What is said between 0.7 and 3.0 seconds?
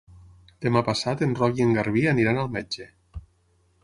passat en Roc i en Garbí aniran al metge.